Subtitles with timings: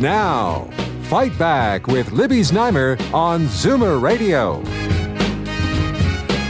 [0.00, 0.64] Now,
[1.10, 4.62] Fight Back with Libby Znaimer on Zoomer Radio.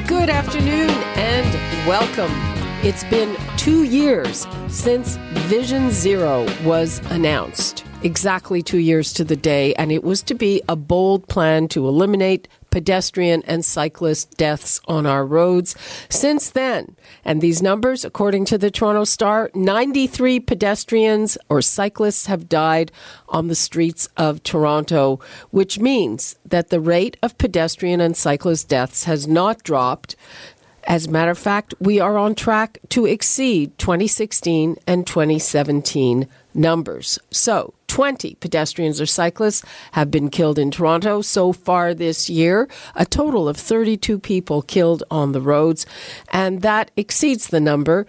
[0.06, 2.30] Good afternoon and welcome.
[2.86, 5.16] It's been two years since
[5.48, 7.84] Vision Zero was announced.
[8.04, 11.88] Exactly two years to the day, and it was to be a bold plan to
[11.88, 15.74] eliminate pedestrian and cyclist deaths on our roads.
[16.08, 22.48] Since then, and these numbers, according to the Toronto Star, 93 pedestrians or cyclists have
[22.48, 22.92] died
[23.28, 25.20] on the streets of Toronto,
[25.50, 30.16] which means that the rate of pedestrian and cyclist deaths has not dropped.
[30.84, 37.18] As a matter of fact, we are on track to exceed 2016 and 2017 numbers.
[37.30, 43.04] So, 20 pedestrians or cyclists have been killed in Toronto so far this year, a
[43.04, 45.86] total of 32 people killed on the roads,
[46.32, 48.06] and that exceeds the number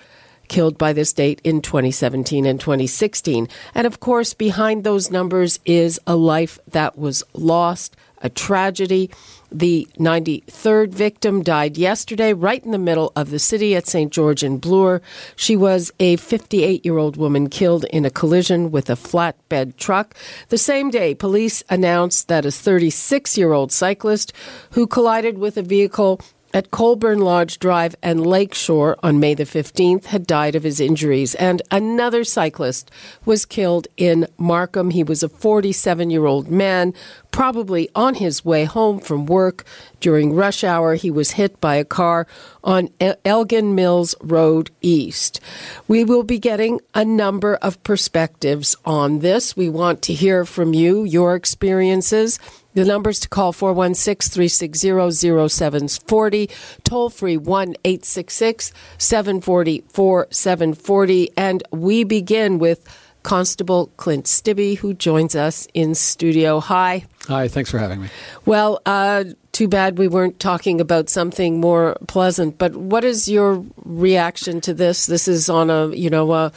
[0.50, 3.48] killed by this date in 2017 and 2016.
[3.74, 9.09] And of course, behind those numbers is a life that was lost, a tragedy.
[9.52, 14.10] The 93rd victim died yesterday, right in the middle of the city at St.
[14.10, 15.02] George in Bloor.
[15.36, 20.16] She was a 58 year old woman killed in a collision with a flatbed truck.
[20.48, 24.32] The same day, police announced that a 36 year old cyclist
[24.72, 26.22] who collided with a vehicle
[26.54, 31.36] at Colborne Lodge Drive and Lakeshore on May the 15th had died of his injuries,
[31.36, 32.92] and another cyclist
[33.26, 34.90] was killed in Markham.
[34.90, 36.94] He was a 47 year old man,
[37.32, 39.64] probably on his way home from work.
[40.00, 42.28] During rush hour, he was hit by a car
[42.64, 42.90] on
[43.24, 45.40] Elgin Mills Road East.
[45.88, 49.56] We will be getting a number of perspectives on this.
[49.56, 52.40] We want to hear from you, your experiences.
[52.74, 56.50] The numbers to call 416 360 0740,
[56.84, 61.31] toll free 1 866 740 4740.
[61.36, 62.88] And we begin with
[63.24, 66.60] Constable Clint Stibbe, who joins us in studio.
[66.62, 67.06] Hi.
[67.28, 68.10] Hi, thanks for having me.
[68.46, 73.66] Well, uh, too bad we weren't talking about something more pleasant, but what is your
[73.84, 75.06] reaction to this?
[75.06, 76.52] This is on a, you know, a,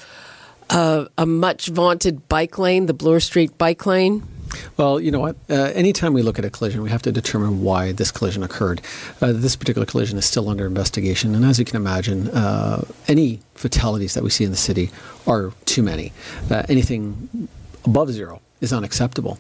[0.71, 4.23] a, a much vaunted bike lane, the Bloor Street bike lane.
[4.77, 5.37] Well, you know what?
[5.49, 8.81] Uh, anytime we look at a collision, we have to determine why this collision occurred.
[9.21, 13.41] Uh, this particular collision is still under investigation, and as you can imagine, uh, any
[13.55, 14.91] fatalities that we see in the city
[15.27, 16.13] are too many.
[16.51, 17.49] Uh, anything
[17.85, 19.39] above zero is unacceptable.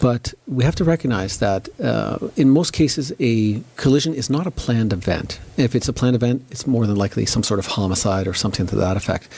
[0.00, 4.50] But we have to recognize that uh, in most cases, a collision is not a
[4.50, 5.40] planned event.
[5.56, 8.66] If it's a planned event, it's more than likely some sort of homicide or something
[8.68, 9.28] to that effect.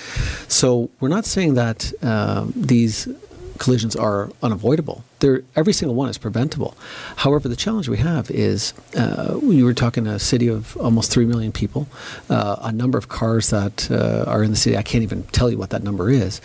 [0.49, 3.09] So we're not saying that uh, these
[3.59, 5.05] collisions are unavoidable.
[5.21, 6.77] They're, every single one is preventable.
[7.17, 11.27] However, the challenge we have is uh, we were talking a city of almost 3
[11.27, 11.89] million people,
[12.29, 14.77] uh, a number of cars that uh, are in the city.
[14.77, 16.41] I can't even tell you what that number is,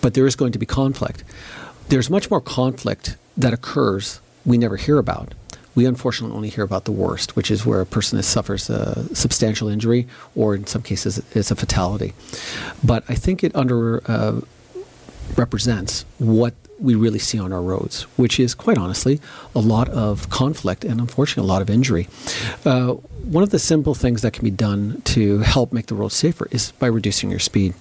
[0.00, 1.24] but there is going to be conflict.
[1.88, 5.34] There's much more conflict that occurs we never hear about.
[5.74, 9.14] We unfortunately only hear about the worst, which is where a person is, suffers a
[9.14, 12.14] substantial injury, or in some cases, it's a fatality.
[12.82, 14.40] But I think it under uh,
[15.36, 19.20] represents what we really see on our roads, which is quite honestly
[19.54, 22.08] a lot of conflict and unfortunately a lot of injury.
[22.64, 22.94] Uh,
[23.28, 26.48] one of the simple things that can be done to help make the road safer
[26.50, 27.74] is by reducing your speed.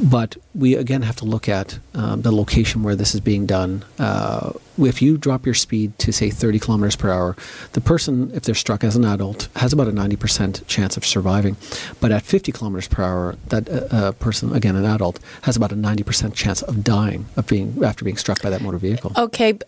[0.00, 3.84] But we again have to look at um, the location where this is being done.
[3.98, 7.36] Uh, if you drop your speed to say 30 kilometers per hour,
[7.72, 11.58] the person, if they're struck as an adult, has about a 90% chance of surviving.
[12.00, 15.72] But at 50 kilometers per hour, that uh, uh, person, again an adult, has about
[15.72, 19.12] a 90% chance of dying of being after being struck by that motor vehicle.
[19.14, 19.58] Okay,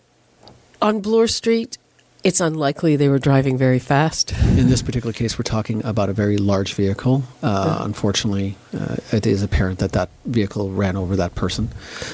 [0.81, 1.77] on Bloor Street,
[2.23, 4.31] it's unlikely they were driving very fast.
[4.57, 7.23] In this particular case, we're talking about a very large vehicle.
[7.41, 7.85] Uh, yeah.
[7.85, 11.69] Unfortunately, uh, it is apparent that that vehicle ran over that person.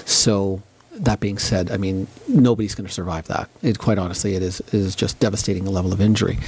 [0.05, 0.63] So,
[0.93, 3.49] that being said, I mean, nobody's going to survive that.
[3.61, 6.39] It, quite honestly, it is, is just devastating a level of injury.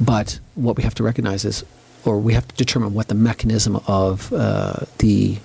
[0.00, 1.64] But what we have to recognize is,
[2.04, 5.38] or we have to determine what the mechanism of uh, the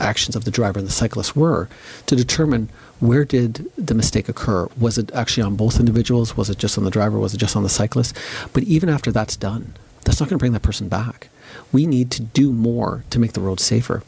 [0.00, 1.68] actions of the driver and the cyclist were
[2.06, 2.68] to determine
[3.00, 4.68] where did the mistake occur?
[4.78, 6.36] Was it actually on both individuals?
[6.36, 7.18] Was it just on the driver?
[7.18, 8.16] Was it just on the cyclist?
[8.52, 9.74] But even after that's done,
[10.04, 11.28] that's not going to bring that person back.
[11.72, 14.02] We need to do more to make the roads safer.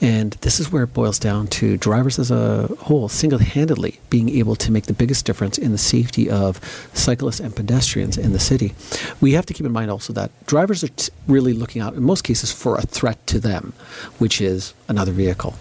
[0.00, 4.28] And this is where it boils down to drivers as a whole single handedly being
[4.28, 6.60] able to make the biggest difference in the safety of
[6.94, 8.74] cyclists and pedestrians in the city.
[9.20, 12.02] We have to keep in mind also that drivers are t- really looking out, in
[12.02, 13.72] most cases, for a threat to them,
[14.18, 15.56] which is another vehicle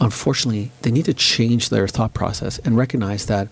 [0.00, 3.48] unfortunately, they need to change their thought process and recognize that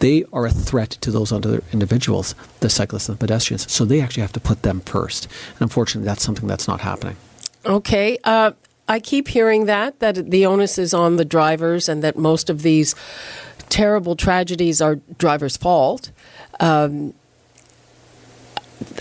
[0.00, 3.70] they are a threat to those other individuals, the cyclists and the pedestrians.
[3.72, 5.26] So they actually have to put them first.
[5.54, 7.16] And unfortunately, that's something that's not happening.
[7.64, 8.18] Okay.
[8.24, 8.52] Uh,
[8.86, 12.62] I keep hearing that, that the onus is on the drivers and that most of
[12.62, 12.94] these
[13.70, 16.10] terrible tragedies are drivers' fault.
[16.60, 17.14] Um,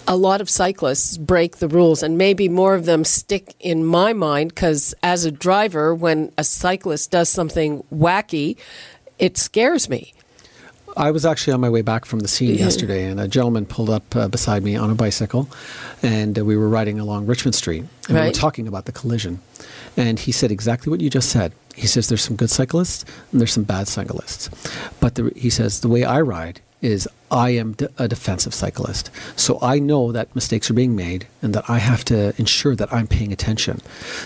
[0.07, 4.13] a lot of cyclists break the rules, and maybe more of them stick in my
[4.13, 8.57] mind because as a driver, when a cyclist does something wacky,
[9.19, 10.13] it scares me.
[10.95, 13.89] I was actually on my way back from the scene yesterday, and a gentleman pulled
[13.89, 15.49] up uh, beside me on a bicycle,
[16.01, 18.21] and uh, we were riding along Richmond Street, and right.
[18.21, 19.39] we were talking about the collision.
[19.95, 21.53] And he said exactly what you just said.
[21.75, 24.49] He says there's some good cyclists and there's some bad cyclists,
[24.99, 29.09] but the, he says the way I ride is I am a defensive cyclist.
[29.35, 32.93] So I know that mistakes are being made and that I have to ensure that
[32.93, 33.79] I'm paying attention.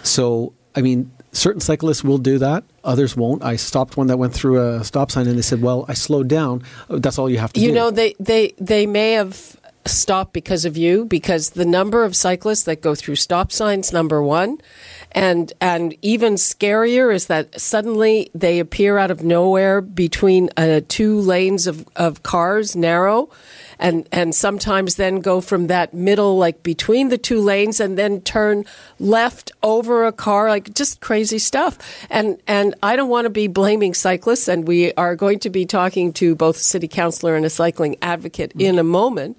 [0.03, 3.43] So, I mean, certain cyclists will do that, others won't.
[3.43, 6.27] I stopped one that went through a stop sign and they said, "Well, I slowed
[6.27, 6.63] down.
[6.89, 10.33] That's all you have to you do." You know, they they they may have stopped
[10.33, 14.57] because of you because the number of cyclists that go through stop signs number 1
[15.11, 21.19] and and even scarier is that suddenly they appear out of nowhere between uh, two
[21.19, 23.29] lanes of, of cars, narrow,
[23.79, 28.21] and and sometimes then go from that middle like between the two lanes and then
[28.21, 28.65] turn
[28.99, 31.77] left over a car like just crazy stuff.
[32.09, 35.65] And and I don't want to be blaming cyclists and we are going to be
[35.65, 39.37] talking to both a city councilor and a cycling advocate in a moment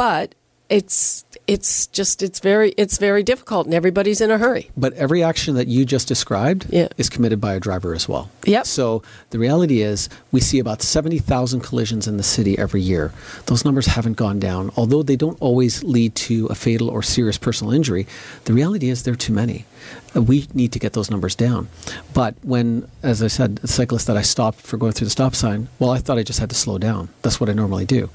[0.00, 0.34] but
[0.70, 5.20] it's it's just it's very it's very difficult and everybody's in a hurry but every
[5.20, 6.86] action that you just described yeah.
[6.96, 8.64] is committed by a driver as well yep.
[8.64, 13.12] so the reality is we see about 70,000 collisions in the city every year
[13.46, 17.36] those numbers haven't gone down although they don't always lead to a fatal or serious
[17.36, 18.06] personal injury
[18.44, 19.66] the reality is there are too many
[20.14, 21.68] uh, we need to get those numbers down.
[22.12, 25.34] But when, as I said, the cyclist that I stopped for going through the stop
[25.34, 27.08] sign, well, I thought I just had to slow down.
[27.22, 28.10] That's what I normally do.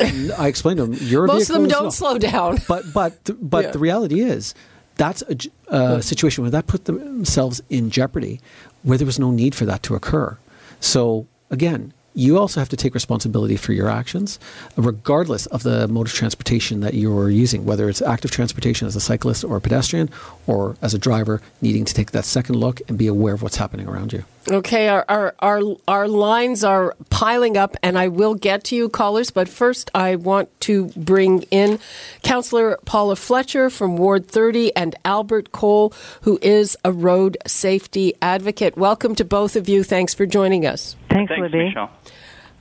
[0.00, 1.90] I explained to them, Most of them don't well.
[1.90, 2.58] slow down.
[2.68, 3.70] But but but yeah.
[3.70, 4.54] the reality is
[4.96, 5.36] that's a,
[5.74, 8.40] uh, a situation where that put themselves in jeopardy,
[8.82, 10.36] where there was no need for that to occur.
[10.80, 14.38] So again, you also have to take responsibility for your actions,
[14.76, 19.00] regardless of the mode of transportation that you're using, whether it's active transportation as a
[19.00, 20.08] cyclist or a pedestrian,
[20.46, 23.56] or as a driver needing to take that second look and be aware of what's
[23.56, 24.24] happening around you.
[24.48, 28.88] Okay, our, our, our, our lines are piling up, and I will get to you,
[28.88, 31.80] callers, but first I want to bring in
[32.22, 38.76] Councillor Paula Fletcher from Ward 30 and Albert Cole, who is a road safety advocate.
[38.76, 39.82] Welcome to both of you.
[39.82, 40.94] Thanks for joining us.
[41.10, 41.64] Thanks, Thanks Libby.
[41.64, 41.90] Michelle.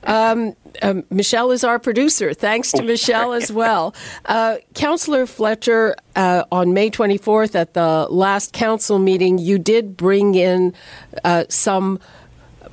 [0.05, 2.33] Um, um, Michelle is our producer.
[2.33, 3.95] Thanks to Michelle as well.
[4.25, 10.35] Uh, Councillor Fletcher, uh, on May 24th at the last council meeting, you did bring
[10.35, 10.73] in
[11.23, 11.99] uh, some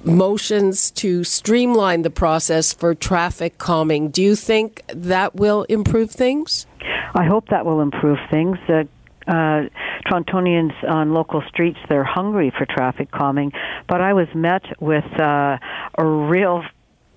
[0.04, 4.10] motions to streamline the process for traffic calming.
[4.10, 6.66] Do you think that will improve things?
[7.14, 8.58] I hope that will improve things.
[8.68, 8.84] Uh,
[9.28, 9.68] uh,
[10.06, 13.52] Torontonians on local streets, they're hungry for traffic calming.
[13.88, 15.58] But I was met with uh,
[15.96, 16.64] a real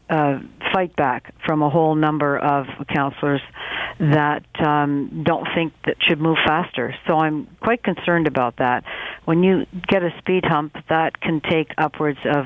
[0.10, 0.40] uh,
[0.74, 3.42] fight back from a whole number of counselors
[4.00, 6.94] that um, don't think that should move faster.
[7.08, 8.84] So I'm quite concerned about that.
[9.26, 12.46] When you get a speed hump, that can take upwards of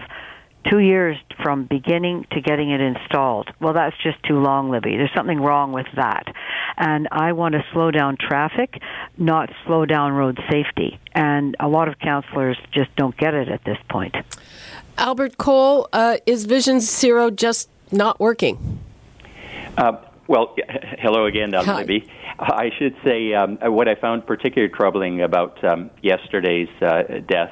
[0.69, 3.49] two years from beginning to getting it installed.
[3.59, 4.97] Well, that's just too long, Libby.
[4.97, 6.25] There's something wrong with that.
[6.77, 8.81] And I want to slow down traffic,
[9.17, 10.99] not slow down road safety.
[11.13, 14.15] And a lot of counselors just don't get it at this point.
[14.99, 18.79] Albert Cole, uh, is Vision Zero just not working?
[19.77, 19.93] Uh,
[20.27, 20.55] well,
[20.99, 22.05] hello again, uh, Libby.
[22.37, 27.51] I should say um, what I found particularly troubling about um, yesterday's uh, death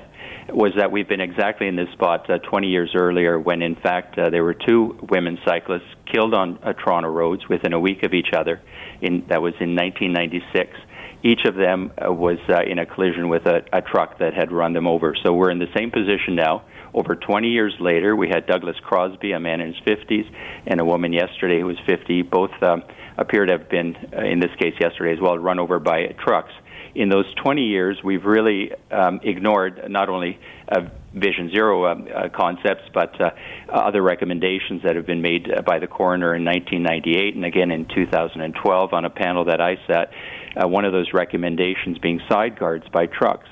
[0.49, 4.17] was that we've been exactly in this spot uh, 20 years earlier when, in fact,
[4.19, 8.13] uh, there were two women cyclists killed on uh, Toronto roads within a week of
[8.13, 8.61] each other.
[9.01, 10.77] In, that was in 1996.
[11.23, 14.51] Each of them uh, was uh, in a collision with a, a truck that had
[14.51, 15.15] run them over.
[15.23, 16.63] So we're in the same position now.
[16.93, 20.29] Over 20 years later, we had Douglas Crosby, a man in his 50s,
[20.65, 22.23] and a woman yesterday who was 50.
[22.23, 22.83] Both um,
[23.17, 26.51] appear to have been, uh, in this case yesterday as well, run over by trucks
[26.97, 30.81] in those 20 years, we've really um, ignored not only uh,
[31.13, 33.29] Vision Zero uh, uh, concepts, but uh,
[33.71, 38.93] other recommendations that have been made by the coroner in 1998 and again in 2012
[38.93, 40.09] on a panel that I sat.
[40.57, 43.47] Uh, one of those recommendations being side guards by trucks.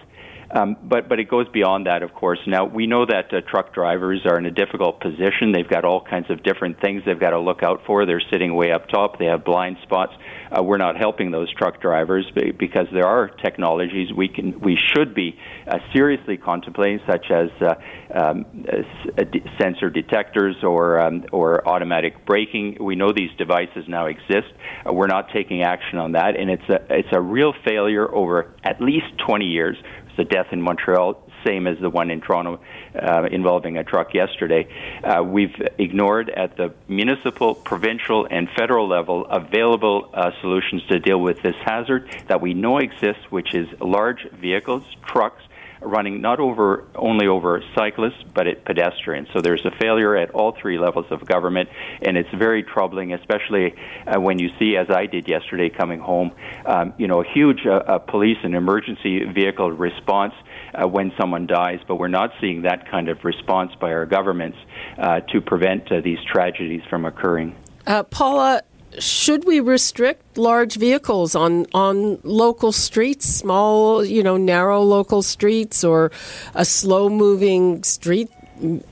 [0.51, 2.39] Um, but but it goes beyond that, of course.
[2.45, 5.51] Now we know that uh, truck drivers are in a difficult position.
[5.51, 8.05] They've got all kinds of different things they've got to look out for.
[8.05, 9.17] They're sitting way up top.
[9.17, 10.13] They have blind spots.
[10.51, 12.25] Uh, we're not helping those truck drivers
[12.57, 15.37] because there are technologies we can we should be
[15.67, 17.75] uh, seriously contemplating, such as uh,
[18.13, 19.23] um, uh,
[19.59, 22.77] sensor detectors or um, or automatic braking.
[22.79, 24.53] We know these devices now exist.
[24.87, 28.53] Uh, we're not taking action on that, and it's a it's a real failure over
[28.63, 29.77] at least 20 years
[30.17, 32.59] the death in Montreal, same as the one in Toronto
[32.95, 34.67] uh, involving a truck yesterday.
[35.03, 41.19] Uh, we've ignored at the municipal, provincial, and federal level available uh, solutions to deal
[41.19, 45.43] with this hazard that we know exists, which is large vehicles, trucks,
[45.85, 49.27] running not over only over cyclists but at pedestrians.
[49.33, 51.69] So there's a failure at all three levels of government,
[52.01, 53.75] and it's very troubling, especially
[54.07, 56.31] uh, when you see, as I did yesterday, coming home,
[56.65, 60.33] um, you know, a huge uh, police and emergency vehicle response.
[60.73, 64.57] Uh, when someone dies, but we're not seeing that kind of response by our governments
[64.97, 67.55] uh, to prevent uh, these tragedies from occurring.
[67.87, 68.61] Uh, Paula,
[68.99, 75.83] should we restrict large vehicles on on local streets, small, you know, narrow local streets,
[75.83, 76.11] or
[76.53, 78.29] a slow moving street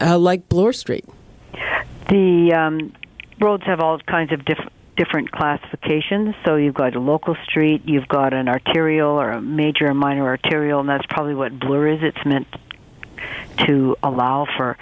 [0.01, 1.05] uh, like Bloor Street?
[2.09, 2.93] The um,
[3.39, 6.35] roads have all kinds of different different classifications.
[6.45, 10.25] So you've got a local street, you've got an arterial or a major and minor
[10.25, 11.99] arterial, and that's probably what Bloor is.
[12.03, 12.47] It's meant
[13.65, 14.77] to allow for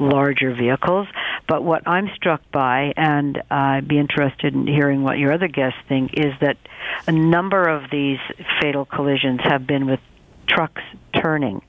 [0.00, 1.06] larger vehicles.
[1.46, 5.78] But what I'm struck by, and I'd be interested in hearing what your other guests
[5.88, 6.56] think, is that
[7.06, 8.18] a number of these
[8.60, 10.00] fatal collisions have been with
[10.48, 10.82] trucks
[11.14, 11.62] turning.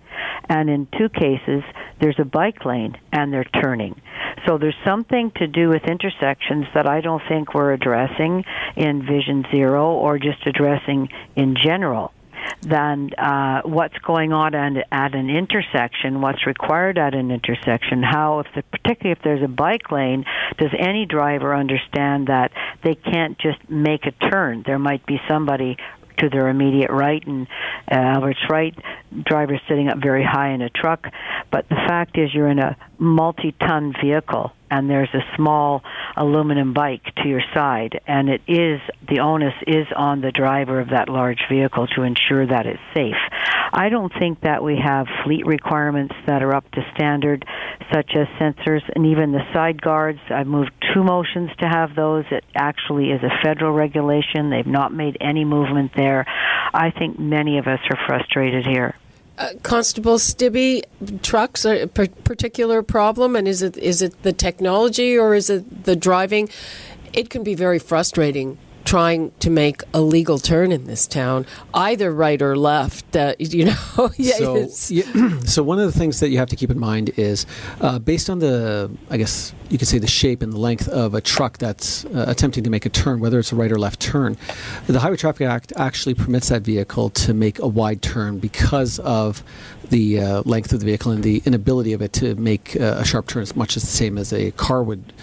[0.49, 1.63] And in two cases,
[1.99, 4.01] there's a bike lane and they're turning.
[4.45, 8.43] So there's something to do with intersections that I don't think we're addressing
[8.75, 12.11] in Vision Zero or just addressing in general
[12.61, 18.39] than uh, what's going on at, at an intersection, what's required at an intersection, how,
[18.39, 20.25] if the, particularly if there's a bike lane,
[20.57, 22.51] does any driver understand that
[22.83, 24.63] they can't just make a turn?
[24.65, 25.77] There might be somebody
[26.21, 27.47] to their immediate right and
[27.91, 28.75] uh, Albert's right,
[29.23, 31.07] driver sitting up very high in a truck.
[31.51, 35.83] But the fact is, you're in a multi-ton vehicle and there's a small
[36.15, 40.89] aluminum bike to your side and it is the onus is on the driver of
[40.89, 43.15] that large vehicle to ensure that it's safe.
[43.73, 47.45] I don't think that we have fleet requirements that are up to standard
[47.91, 50.19] such as sensors and even the side guards.
[50.29, 52.25] I've moved two motions to have those.
[52.31, 54.49] It actually is a federal regulation.
[54.49, 56.25] They've not made any movement there.
[56.73, 58.95] I think many of us are frustrated here.
[59.37, 60.83] Uh, Constable Stibbe,
[61.21, 65.85] trucks are a particular problem, and is it is it the technology or is it
[65.85, 66.49] the driving?
[67.13, 72.11] It can be very frustrating trying to make a legal turn in this town, either
[72.11, 73.15] right or left.
[73.15, 73.75] Uh, you know,
[74.17, 77.11] yeah, so, yeah, so one of the things that you have to keep in mind
[77.17, 77.45] is
[77.79, 81.13] uh, based on the, I guess you could say the shape and the length of
[81.13, 83.99] a truck that's uh, attempting to make a turn, whether it's a right or left
[83.99, 84.37] turn.
[84.87, 89.43] The Highway Traffic Act actually permits that vehicle to make a wide turn because of
[89.89, 93.05] the uh, length of the vehicle and the inability of it to make uh, a
[93.05, 95.13] sharp turn as much as the same as a car would.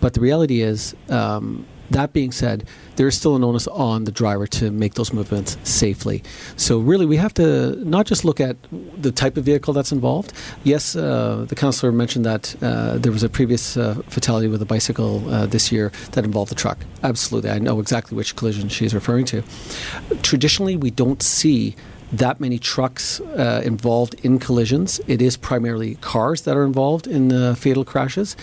[0.00, 0.94] But the reality is.
[1.08, 5.12] Um, that being said, there is still an onus on the driver to make those
[5.12, 6.22] movements safely.
[6.56, 8.56] So, really, we have to not just look at
[8.96, 10.32] the type of vehicle that's involved.
[10.64, 14.66] Yes, uh, the councillor mentioned that uh, there was a previous uh, fatality with a
[14.66, 16.78] bicycle uh, this year that involved a truck.
[17.02, 17.50] Absolutely.
[17.50, 19.42] I know exactly which collision she's referring to.
[20.22, 21.74] Traditionally, we don't see
[22.12, 25.00] that many trucks uh, involved in collisions.
[25.06, 28.36] It is primarily cars that are involved in the fatal crashes.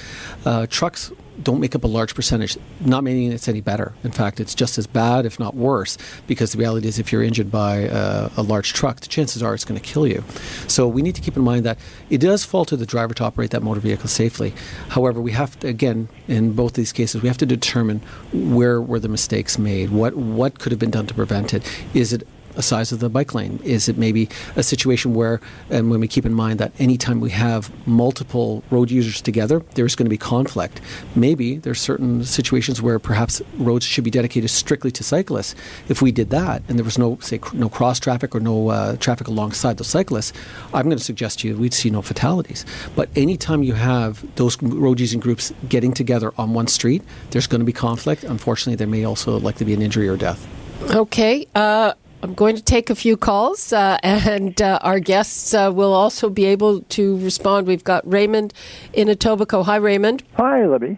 [0.43, 3.93] Uh, trucks don't make up a large percentage, not meaning it's any better.
[4.03, 7.23] In fact, it's just as bad, if not worse, because the reality is if you're
[7.23, 10.23] injured by uh, a large truck, the chances are it's going to kill you.
[10.67, 11.77] So we need to keep in mind that
[12.09, 14.53] it does fall to the driver to operate that motor vehicle safely.
[14.89, 18.01] However, we have to, again, in both these cases, we have to determine
[18.33, 21.63] where were the mistakes made, what, what could have been done to prevent it.
[21.93, 22.27] Is it
[22.59, 23.59] a size of the bike lane?
[23.63, 25.39] Is it maybe a situation where,
[25.69, 29.95] and when we keep in mind that anytime we have multiple road users together, there's
[29.95, 30.81] going to be conflict.
[31.15, 35.55] Maybe there's certain situations where perhaps roads should be dedicated strictly to cyclists.
[35.87, 38.97] If we did that and there was no, say, no cross traffic or no uh,
[38.97, 40.33] traffic alongside the cyclists,
[40.73, 42.65] I'm going to suggest to you we'd see no fatalities.
[42.93, 47.61] But anytime you have those road using groups getting together on one street, there's going
[47.61, 48.25] to be conflict.
[48.25, 50.45] Unfortunately, there may also likely be an injury or death.
[50.93, 51.47] Okay.
[51.55, 55.93] Uh, I'm going to take a few calls, uh, and uh, our guests uh, will
[55.93, 57.67] also be able to respond.
[57.67, 58.53] We've got Raymond
[58.93, 59.65] in Etobicoke.
[59.65, 60.23] Hi, Raymond.
[60.33, 60.97] Hi, Libby.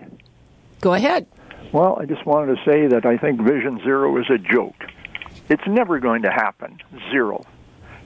[0.79, 1.27] Go ahead.
[1.71, 4.75] Well, I just wanted to say that I think Vision Zero is a joke.
[5.47, 6.79] It's never going to happen.
[7.11, 7.45] Zero.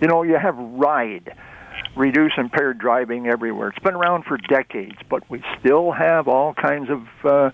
[0.01, 1.33] You know, you have RIDE,
[1.95, 3.69] reduce impaired driving everywhere.
[3.69, 7.51] It's been around for decades, but we still have all kinds of uh,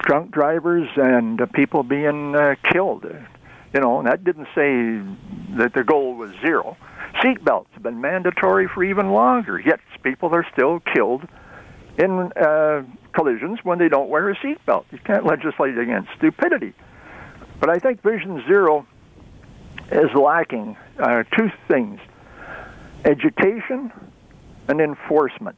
[0.00, 3.06] drunk drivers and uh, people being uh, killed.
[3.74, 5.00] You know, and that didn't say
[5.56, 6.76] that the goal was zero.
[7.22, 11.26] Seatbelts have been mandatory for even longer, yet people are still killed
[11.98, 12.82] in uh,
[13.12, 14.84] collisions when they don't wear a seatbelt.
[14.92, 16.72] You can't legislate against stupidity.
[17.60, 18.86] But I think Vision Zero
[19.90, 22.00] is lacking uh, two things
[23.04, 23.92] education
[24.68, 25.56] and enforcement.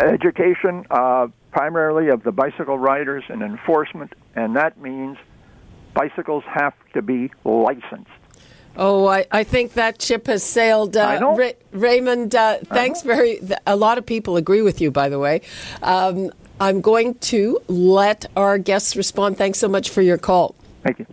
[0.00, 5.18] Education, uh, primarily of the bicycle riders, and enforcement, and that means
[5.94, 8.10] bicycles have to be licensed.
[8.76, 10.96] Oh, I, I think that ship has sailed.
[10.96, 13.40] Uh, Ra- Raymond, uh, thanks very.
[13.66, 15.42] A lot of people agree with you, by the way.
[15.82, 19.36] Um, I'm going to let our guests respond.
[19.36, 20.54] Thanks so much for your call.
[20.82, 21.06] Thank you.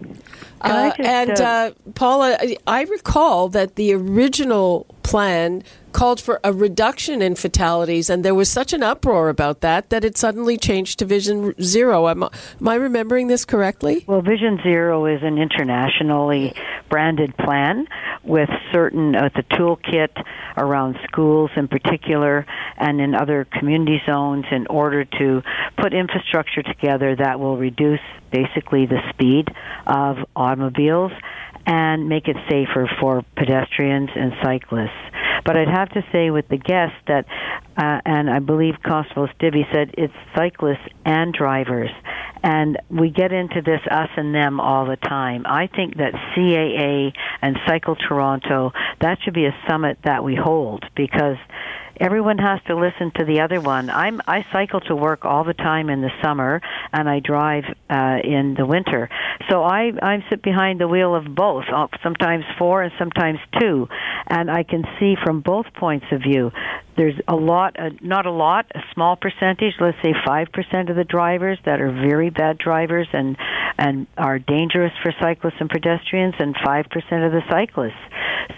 [0.61, 6.53] Uh, just, and uh, uh, Paula, I recall that the original plan called for a
[6.53, 10.99] reduction in fatalities, and there was such an uproar about that that it suddenly changed
[10.99, 12.07] to Vision Zero.
[12.07, 14.03] Am, am I remembering this correctly?
[14.07, 16.53] Well, Vision Zero is an internationally
[16.89, 17.87] branded plan
[18.23, 20.09] with certain uh, the toolkit
[20.57, 22.45] around schools in particular
[22.77, 25.41] and in other community zones in order to
[25.77, 29.47] put infrastructure together that will reduce basically the speed
[29.87, 31.11] of automobiles
[31.65, 34.89] and make it safer for pedestrians and cyclists.
[35.45, 37.25] But I'd have to say with the guest that,
[37.77, 41.91] uh, and I believe Constable Stibbe said it's cyclists and drivers.
[42.41, 45.43] And we get into this us and them all the time.
[45.45, 50.85] I think that CAA and Cycle Toronto, that should be a summit that we hold
[50.95, 51.37] because
[51.99, 53.89] everyone has to listen to the other one.
[53.89, 58.17] I'm I cycle to work all the time in the summer, and I drive uh,
[58.23, 59.09] in the winter.
[59.49, 63.87] So I I sit behind the wheel of both, uh, sometimes four and sometimes two,
[64.27, 66.51] and I can see from both points of view.
[66.97, 70.95] There's a lot, uh, not a lot, a small percentage, let's say five percent of
[70.97, 73.37] the drivers that are very bad drivers and
[73.77, 78.03] and are dangerous for cyclists and pedestrians, and five percent of the cyclists.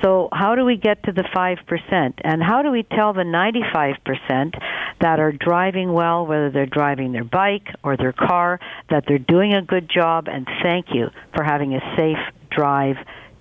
[0.02, 3.24] So how do we get to the five percent, and how do we tell the
[3.32, 4.60] 95%
[5.00, 9.54] that are driving well, whether they're driving their bike or their car, that they're doing
[9.54, 12.18] a good job, and thank you for having a safe
[12.50, 12.98] drive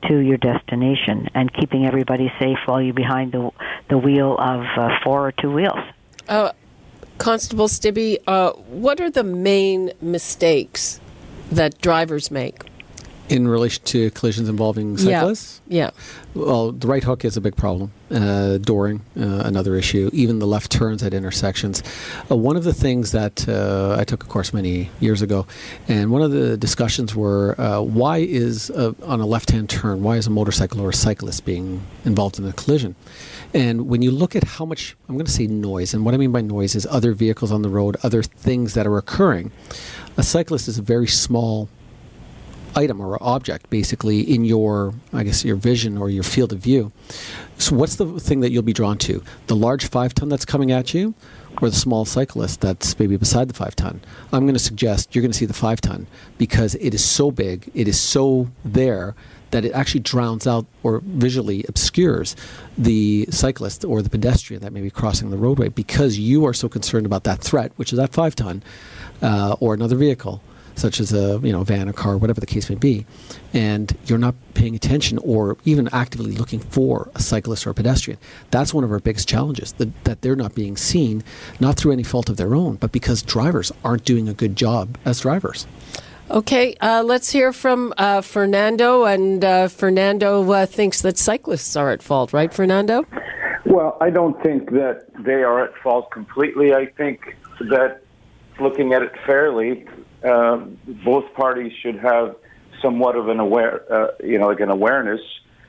[0.09, 3.51] to your destination and keeping everybody safe while you're behind the,
[3.89, 5.79] the wheel of uh, four or two wheels.
[6.29, 6.53] Uh,
[7.19, 11.01] Constable Stibbe, uh, what are the main mistakes
[11.53, 12.65] that drivers make?
[13.31, 15.63] in relation to collisions involving cyclists?
[15.69, 15.85] Yeah.
[15.85, 15.91] yeah.
[16.35, 17.93] Well, the right hook is a big problem.
[18.11, 18.59] Uh,
[19.21, 20.11] uh, another issue.
[20.13, 21.83] Even the left turns at intersections.
[22.31, 25.47] Uh, one of the things that uh, I took a course many years ago,
[25.89, 30.17] and one of the discussions were uh, why is uh, on a left-hand turn, why
[30.17, 32.97] is a motorcycle or a cyclist being involved in a collision?
[33.55, 36.17] And when you look at how much, I'm going to say noise, and what I
[36.17, 39.53] mean by noise is other vehicles on the road, other things that are occurring.
[40.17, 41.69] A cyclist is a very small
[42.77, 46.93] item or object basically in your i guess your vision or your field of view.
[47.59, 49.23] So what's the thing that you'll be drawn to?
[49.49, 51.15] The large five ton that's coming at you
[51.61, 54.01] or the small cyclist that's maybe beside the five ton?
[54.33, 56.07] I'm going to suggest you're going to see the five ton
[56.39, 59.15] because it is so big it is so there
[59.51, 62.37] that it actually drowns out or visually obscures
[62.79, 66.69] the cyclist or the pedestrian that may be crossing the roadway because you are so
[66.69, 68.63] concerned about that threat, which is that five ton
[69.23, 70.41] uh, or another vehicle
[70.81, 73.07] such as a you know van or car, whatever the case may be,
[73.53, 78.19] and you're not paying attention or even actively looking for a cyclist or a pedestrian.
[78.51, 81.23] That's one of our biggest challenges that, that they're not being seen,
[81.61, 84.97] not through any fault of their own, but because drivers aren't doing a good job
[85.05, 85.67] as drivers.
[86.31, 89.05] Okay, uh, let's hear from uh, Fernando.
[89.05, 93.05] And uh, Fernando uh, thinks that cyclists are at fault, right, Fernando?
[93.67, 96.73] Well, I don't think that they are at fault completely.
[96.73, 97.37] I think
[97.69, 98.03] that
[98.61, 99.87] looking at it fairly,
[100.25, 102.37] um, both parties should have
[102.83, 105.21] somewhat of an aware, uh, you know, like an awareness,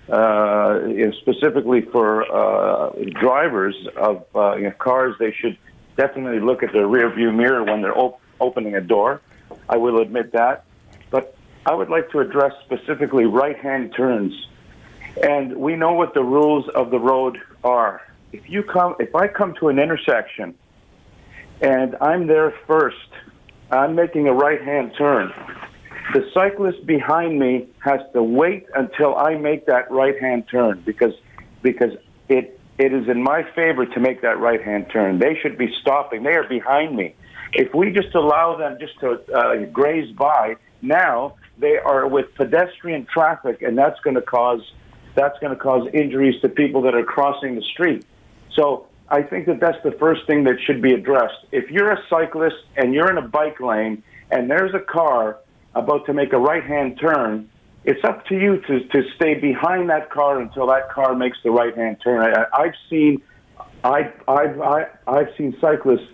[0.10, 0.80] uh,
[1.22, 5.16] specifically for uh, drivers of uh, you know, cars.
[5.20, 5.58] They should
[5.98, 9.22] definitely look at their rear view mirror when they're op- opening a door.
[9.70, 10.66] I will admit that,
[11.10, 11.36] but
[11.66, 14.34] I would like to address specifically right-hand turns.
[15.22, 18.02] And we know what the rules of the road are.
[18.32, 20.56] If you come, if I come to an intersection
[21.62, 22.96] and I'm there first
[23.72, 25.32] I'm making a right hand turn.
[26.14, 31.14] the cyclist behind me has to wait until I make that right hand turn because
[31.62, 31.94] because
[32.28, 35.20] it it is in my favor to make that right hand turn.
[35.20, 36.24] They should be stopping.
[36.24, 37.16] They are behind me.
[37.54, 43.06] If we just allow them just to uh, graze by, now they are with pedestrian
[43.14, 44.62] traffic, and that's going to cause
[45.16, 48.06] that's going to cause injuries to people that are crossing the street.
[48.56, 51.46] So I think that that's the first thing that should be addressed.
[51.52, 55.38] If you're a cyclist and you're in a bike lane and there's a car
[55.76, 57.50] about to make a right hand turn,
[57.84, 61.52] it's up to you to, to stay behind that car until that car makes the
[61.52, 62.24] right hand turn.
[62.24, 63.22] I, I've seen
[63.84, 66.08] I, I've I, I've seen cyclists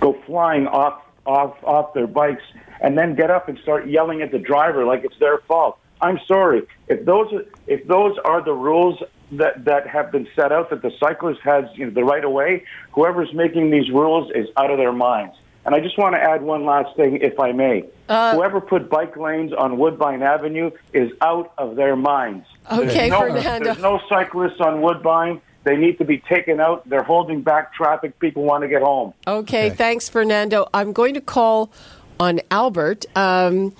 [0.00, 2.42] go flying off off off their bikes
[2.80, 5.78] and then get up and start yelling at the driver like it's their fault.
[6.00, 7.32] I'm sorry if those
[7.66, 8.98] if those are the rules
[9.32, 12.30] that that have been set out that the cyclist has you know, the right of
[12.32, 12.64] way.
[12.92, 15.36] Whoever's making these rules is out of their minds.
[15.64, 17.84] And I just want to add one last thing, if I may.
[18.08, 22.46] Uh, Whoever put bike lanes on Woodbine Avenue is out of their minds.
[22.70, 23.64] Okay, there's no, Fernando.
[23.66, 25.40] There's no cyclists on Woodbine.
[25.64, 26.88] They need to be taken out.
[26.88, 28.18] They're holding back traffic.
[28.18, 29.14] People want to get home.
[29.26, 30.68] Okay, thanks, Fernando.
[30.74, 31.72] I'm going to call
[32.18, 33.06] on Albert.
[33.16, 33.72] Um,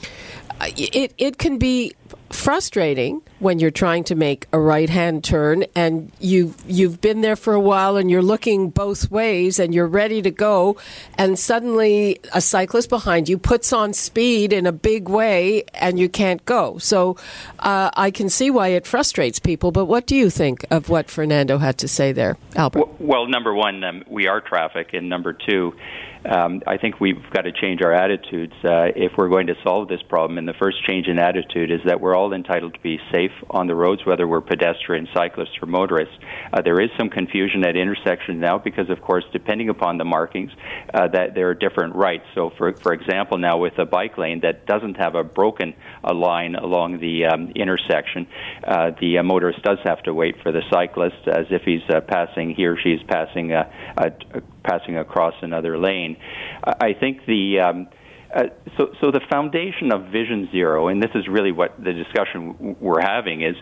[0.61, 1.95] it it can be
[2.35, 7.37] frustrating when you're trying to make a right hand turn and you you've been there
[7.37, 10.77] for a while and you're looking both ways and you're ready to go
[11.19, 16.09] and suddenly a cyclist behind you puts on speed in a big way and you
[16.09, 16.79] can't go.
[16.79, 17.17] So
[17.59, 21.11] uh, I can see why it frustrates people but what do you think of what
[21.11, 22.79] Fernando had to say there Albert?
[22.79, 25.75] Well, well number one um, we are traffic and number two
[26.25, 29.89] um, I think we've got to change our attitudes uh, if we're going to solve
[29.89, 30.39] this problem.
[30.39, 33.67] And the first change in attitude is that we're all entitled to be safe on
[33.67, 36.15] the roads, whether we're pedestrians, cyclists, or motorists.
[36.53, 40.51] Uh, there is some confusion at intersections now because, of course, depending upon the markings,
[40.95, 42.25] uh, that there are different rights.
[42.35, 46.15] So, for for example, now with a bike lane that doesn't have a broken uh,
[46.15, 48.27] line along the um, intersection,
[48.67, 52.01] uh, the uh, motorist does have to wait for the cyclist as if he's uh,
[52.01, 54.11] passing, he or she is passing a, a
[54.63, 56.17] passing across another lane.
[56.65, 57.89] I think the um,
[58.35, 58.45] uh,
[58.79, 63.03] so, so the foundation of Vision Zero, and this is really what the discussion we're
[63.03, 63.55] having is,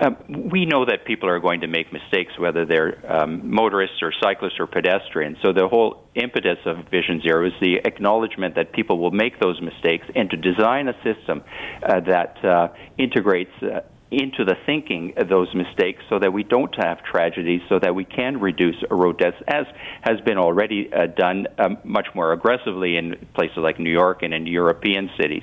[0.00, 0.16] um,
[0.52, 4.60] we know that people are going to make mistakes, whether they're um, motorists or cyclists
[4.60, 5.38] or pedestrians.
[5.42, 9.60] So the whole impetus of Vision Zero is the acknowledgement that people will make those
[9.60, 11.42] mistakes, and to design a system
[11.82, 13.80] uh, that uh, integrates uh,
[14.12, 18.04] into the thinking of those mistakes so that we don't have tragedies, so that we
[18.04, 19.66] can reduce road deaths, as
[20.02, 24.34] has been already uh, done um, much more aggressively in places like New York and
[24.34, 25.42] in European cities.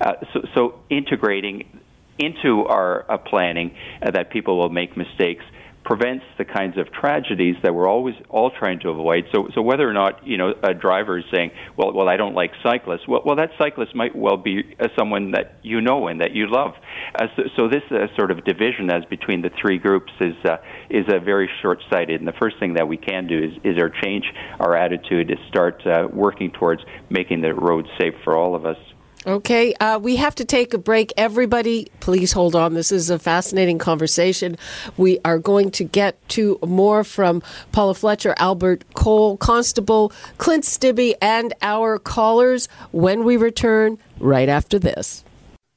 [0.00, 1.80] Uh, so, so, integrating
[2.18, 5.44] into our uh, planning uh, that people will make mistakes
[5.90, 9.24] prevents the kinds of tragedies that we're always all trying to avoid.
[9.34, 12.36] So, so whether or not you know a driver is saying, "Well, well, I don't
[12.36, 16.20] like cyclists," well, well, that cyclist might well be uh, someone that you know and
[16.20, 16.74] that you love.
[17.18, 20.58] Uh, so, so, this uh, sort of division as between the three groups is uh,
[20.90, 22.20] is a very short-sighted.
[22.20, 24.26] And the first thing that we can do is is our change
[24.60, 28.78] our attitude to start uh, working towards making the roads safe for all of us.
[29.26, 31.12] Okay, uh, we have to take a break.
[31.16, 32.72] Everybody, please hold on.
[32.72, 34.56] This is a fascinating conversation.
[34.96, 41.14] We are going to get to more from Paula Fletcher, Albert Cole, Constable Clint Stibbe,
[41.20, 45.22] and our callers when we return right after this.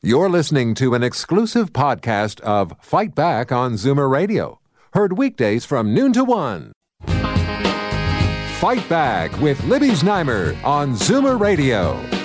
[0.02, 4.60] You're listening to an exclusive podcast of Fight Back on Zoomer Radio,
[4.94, 6.72] heard weekdays from noon to one.
[8.60, 12.23] Fight Back with Libby Znaimer on Zoomer Radio.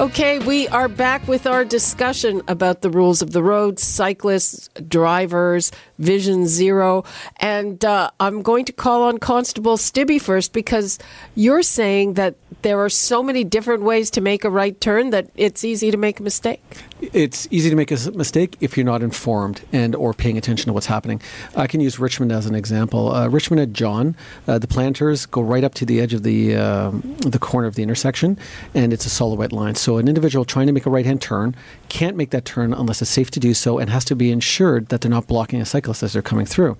[0.00, 5.72] Okay, we are back with our discussion about the rules of the road, cyclists, drivers,
[5.98, 7.04] Vision Zero.
[7.36, 10.98] And uh, I'm going to call on Constable Stibbe first because
[11.34, 15.28] you're saying that there are so many different ways to make a right turn that
[15.36, 16.62] it's easy to make a mistake.
[17.00, 20.72] It's easy to make a mistake if you're not informed and or paying attention to
[20.72, 21.20] what's happening.
[21.56, 23.12] I can use Richmond as an example.
[23.12, 26.56] Uh, Richmond at John, uh, the planters go right up to the edge of the
[26.56, 28.38] uh, the corner of the intersection,
[28.74, 29.74] and it's a solid white line.
[29.74, 31.54] So an individual trying to make a right hand turn
[31.88, 34.88] can't make that turn unless it's safe to do so, and has to be ensured
[34.88, 36.76] that they're not blocking a cyclist as they're coming through.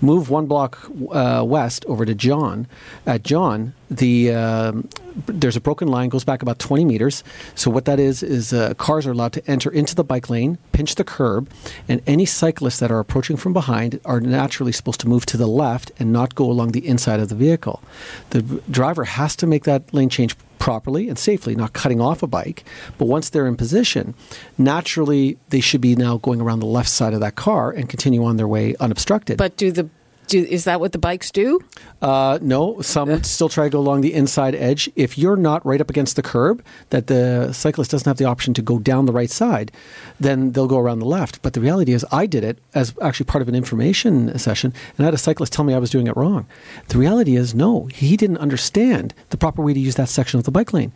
[0.00, 2.66] Move one block uh, west over to John.
[3.06, 4.88] At John, the um,
[5.26, 7.24] there's a broken line goes back about 20 meters.
[7.54, 10.58] So what that is is uh, cars are allowed to enter into the bike lane,
[10.72, 11.50] pinch the curb,
[11.88, 15.46] and any cyclists that are approaching from behind are naturally supposed to move to the
[15.46, 17.82] left and not go along the inside of the vehicle.
[18.30, 22.26] The driver has to make that lane change properly and safely, not cutting off a
[22.26, 22.64] bike.
[22.98, 24.14] But once they're in position,
[24.58, 28.24] naturally they should be now going around the left side of that car and continue
[28.24, 29.38] on their way unobstructed.
[29.38, 29.88] But do the
[30.28, 31.60] Do, is that what the bikes do?
[32.02, 34.90] Uh, no, some still try to go along the inside edge.
[34.96, 38.52] If you're not right up against the curb, that the cyclist doesn't have the option
[38.54, 39.70] to go down the right side,
[40.18, 41.42] then they'll go around the left.
[41.42, 45.04] But the reality is, I did it as actually part of an information session, and
[45.04, 46.46] I had a cyclist tell me I was doing it wrong.
[46.88, 50.44] The reality is, no, he didn't understand the proper way to use that section of
[50.44, 50.92] the bike lane.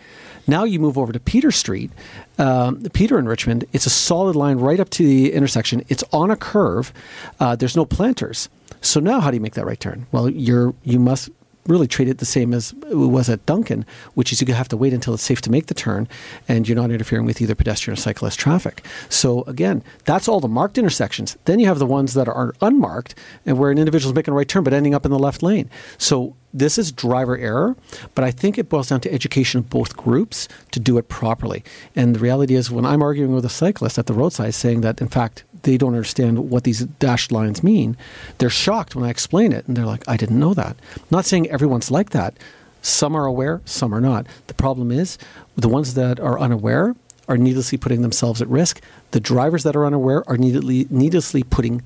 [0.47, 1.93] Now you move over to Peter Street,
[2.39, 3.65] um, Peter in Richmond.
[3.73, 5.85] It's a solid line right up to the intersection.
[5.89, 6.93] It's on a curve.
[7.39, 8.49] Uh, there's no planters.
[8.81, 10.07] So now, how do you make that right turn?
[10.13, 11.31] Well, you're you must
[11.67, 14.77] really treat it the same as it was at Duncan, which is you have to
[14.77, 16.09] wait until it's safe to make the turn
[16.49, 18.85] and you're not interfering with either pedestrian or cyclist traffic.
[19.09, 21.37] So again, that's all the marked intersections.
[21.45, 23.15] Then you have the ones that are unmarked
[23.47, 25.43] and where an individual is making a right turn but ending up in the left
[25.43, 25.71] lane.
[25.99, 27.77] So this is driver error,
[28.15, 31.63] but I think it boils down to education of both groups to do it properly.
[31.95, 35.01] And the reality is, when I'm arguing with a cyclist at the roadside saying that,
[35.01, 37.97] in fact, they don't understand what these dashed lines mean,
[38.39, 39.67] they're shocked when I explain it.
[39.67, 40.77] And they're like, I didn't know that.
[40.97, 42.35] I'm not saying everyone's like that.
[42.83, 44.27] Some are aware, some are not.
[44.47, 45.19] The problem is,
[45.57, 46.95] the ones that are unaware
[47.29, 48.81] are needlessly putting themselves at risk.
[49.13, 51.83] The drivers that are unaware are needlessly, needlessly putting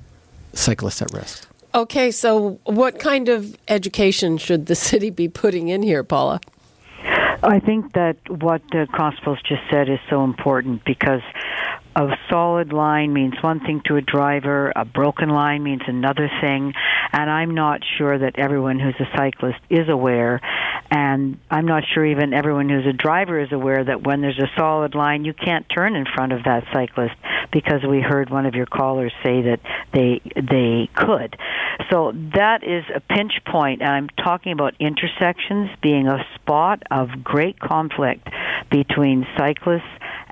[0.53, 1.47] cyclists at risk.
[1.75, 6.39] Okay, so what kind of education should the city be putting in here, Paula?
[7.43, 11.21] I think that what uh, Constables just said is so important because
[11.95, 16.73] a solid line means one thing to a driver, a broken line means another thing,
[17.13, 20.41] and I'm not sure that everyone who's a cyclist is aware,
[20.91, 24.51] and I'm not sure even everyone who's a driver is aware that when there's a
[24.57, 27.15] solid line, you can't turn in front of that cyclist
[27.53, 29.59] because we heard one of your callers say that
[29.93, 31.37] they they could.
[31.89, 37.23] So that is a pinch point, and I'm talking about intersections being a spot of
[37.23, 38.27] great conflict
[38.69, 39.83] between cyclists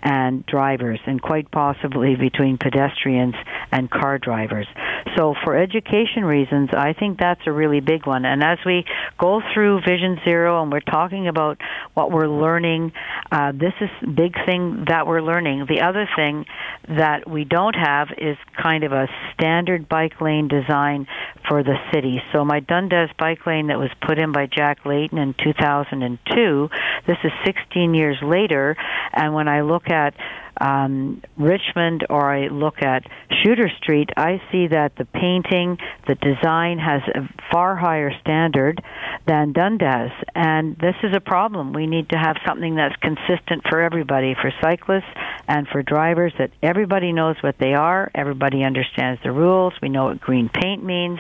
[0.04, 3.36] and drivers, and quite possibly between pedestrians
[3.72, 4.68] and car drivers.
[5.16, 8.26] So, for education reasons, I think that's a really big one.
[8.26, 8.84] And as we
[9.18, 11.60] go through Vision Zero and we're talking about
[11.94, 12.92] what we're learning,
[13.32, 15.66] uh, this is big thing that we're learning.
[15.70, 16.46] The other thing
[16.90, 21.08] that we don't have is kind of a standard bike lane design
[21.48, 22.22] for the city.
[22.34, 26.70] So, my Dundas bike lane that was put in by Jack Layton in 2002,
[27.08, 28.76] this is 16 years later,
[29.14, 30.14] and when I look at
[30.60, 33.04] um, Richmond or I look at
[33.44, 35.78] Shuter Street, I see that the painting,
[36.08, 38.82] the design has a far higher standard
[39.28, 40.12] than Dundas.
[40.36, 41.74] And this is a problem.
[41.74, 45.12] We need to have something that's consistent for everybody, for cyclists
[45.48, 50.06] and for drivers, that everybody knows what they are, everybody understands the rules, we know
[50.06, 51.20] what green paint means,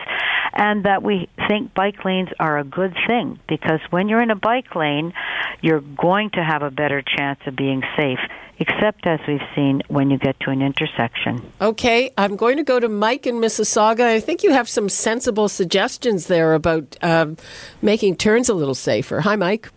[0.53, 4.35] and that we think bike lanes are a good thing because when you're in a
[4.35, 5.13] bike lane,
[5.61, 8.19] you're going to have a better chance of being safe
[8.59, 11.41] except as we've seen when you get to an intersection.
[11.61, 14.01] Okay, I'm going to go to Mike in Mississauga.
[14.01, 17.37] I think you have some sensible suggestions there about um,
[17.81, 19.21] making turns a little safer.
[19.21, 19.69] Hi, Mike.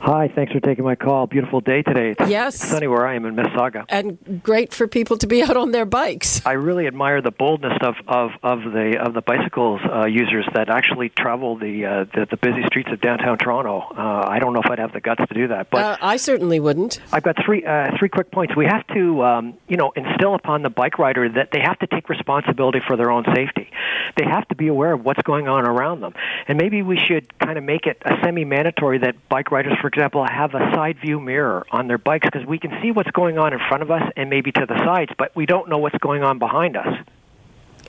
[0.00, 1.26] Hi, thanks for taking my call.
[1.26, 2.14] Beautiful day today.
[2.18, 2.56] It's yes.
[2.56, 3.84] sunny where I am in Mississauga.
[3.88, 6.40] And great for people to be out on their bikes.
[6.46, 10.70] I really admire the boldness of, of, of the of the bicycles uh, users that
[10.70, 13.80] actually travel the, uh, the, the busy streets of downtown Toronto.
[13.80, 16.16] Uh, I don't know if I'd have the guts to do that, but uh, I
[16.16, 17.00] certainly wouldn't.
[17.12, 18.54] I've got three uh, three quick points.
[18.54, 21.88] We have to um, you know instill upon the bike rider that they have to
[21.88, 23.70] take responsibility for their own safety.
[24.16, 26.14] They have to be aware of what's going on around them,
[26.46, 30.24] and maybe we should kind of make it a semi-mandatory that bike riders, for example,
[30.24, 33.52] have a side view mirror on their bikes because we can see what's going on
[33.52, 36.22] in front of us and maybe to the sides, but we don't know what's going
[36.22, 37.04] on behind us.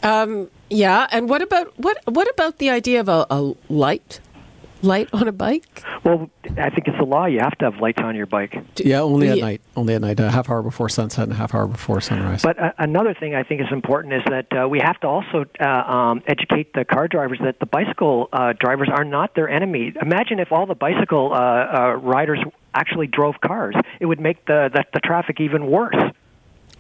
[0.02, 4.22] Um, yeah, and what about what what about the idea of a, a light?
[4.82, 5.84] Light on a bike?
[6.04, 7.26] Well, I think it's a law.
[7.26, 8.56] You have to have lights on your bike.
[8.78, 9.46] Yeah, only at yeah.
[9.46, 9.62] night.
[9.76, 10.20] Only at night.
[10.20, 12.42] A half hour before sunset and a half hour before sunrise.
[12.42, 15.46] But uh, another thing I think is important is that uh, we have to also
[15.60, 19.94] uh, um, educate the car drivers that the bicycle uh, drivers are not their enemy.
[20.02, 22.40] Imagine if all the bicycle uh, uh, riders
[22.74, 23.76] actually drove cars.
[24.00, 25.96] It would make the, the, the traffic even worse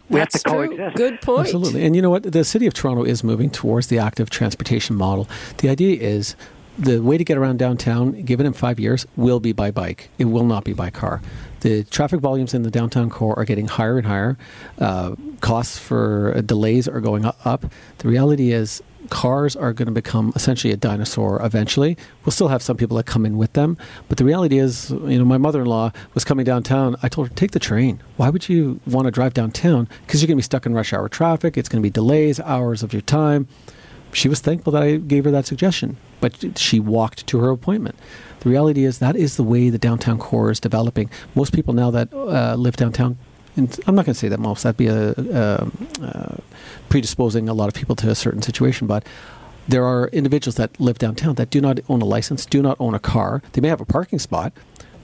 [0.09, 0.67] we That's have to true.
[0.67, 0.97] coexist.
[0.97, 1.41] Good point.
[1.41, 1.85] Absolutely.
[1.85, 2.23] And you know what?
[2.23, 5.29] The city of Toronto is moving towards the active transportation model.
[5.57, 6.35] The idea is
[6.79, 10.09] the way to get around downtown, given in five years, will be by bike.
[10.17, 11.21] It will not be by car.
[11.59, 14.37] The traffic volumes in the downtown core are getting higher and higher.
[14.79, 17.65] Uh, costs for uh, delays are going up.
[17.97, 21.97] The reality is, cars are going to become essentially a dinosaur eventually.
[22.23, 25.17] We'll still have some people that come in with them, but the reality is, you
[25.17, 26.95] know, my mother-in-law was coming downtown.
[27.01, 28.01] I told her, take the train.
[28.17, 29.89] Why would you want to drive downtown?
[30.05, 31.57] Because you're going to be stuck in rush hour traffic.
[31.57, 33.47] It's going to be delays, hours of your time
[34.13, 37.95] she was thankful that I gave her that suggestion, but she walked to her appointment.
[38.41, 41.09] The reality is that is the way the downtown core is developing.
[41.35, 43.17] Most people now that uh, live downtown,
[43.57, 46.41] and I'm not going to say that most, that'd be a, a, a
[46.89, 49.03] predisposing a lot of people to a certain situation, but
[49.69, 52.95] There are individuals that live downtown that do not own a license, do not own
[52.95, 53.43] a car.
[53.51, 54.51] They may have a parking spot,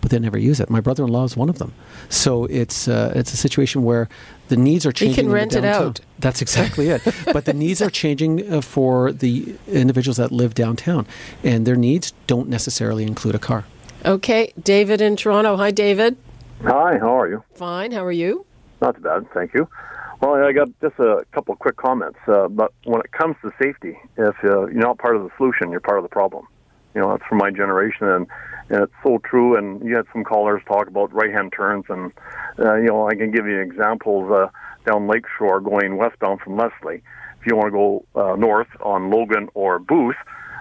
[0.02, 0.72] but they never use it.
[0.72, 1.72] My brother-in-law is one of them.
[2.10, 4.10] So it's uh, it's a situation where
[4.48, 5.16] the needs are changing.
[5.16, 6.00] He can rent it out.
[6.20, 7.02] That's exactly it.
[7.34, 11.08] But the needs are changing uh, for the individuals that live downtown,
[11.44, 13.66] and their needs don't necessarily include a car.
[14.06, 15.58] Okay, David in Toronto.
[15.58, 16.18] Hi, David.
[16.64, 17.44] Hi, how are you?
[17.56, 17.92] Fine.
[17.92, 18.46] How are you?
[18.82, 19.68] Not too bad, thank you.
[20.22, 22.20] Well, I got just a couple of quick comments.
[22.28, 25.72] Uh, but when it comes to safety, if uh, you're not part of the solution,
[25.72, 26.48] you're part of the problem.
[26.96, 28.28] You know, that's from my generation, and,
[28.70, 29.58] and it's so true.
[29.58, 32.12] And you had some callers talk about right-hand turns, and
[32.58, 34.48] uh, you know, I can give you examples uh,
[34.86, 37.04] down Lakeshore going westbound from Leslie.
[37.42, 40.16] If you want to go uh, north on Logan or Booth,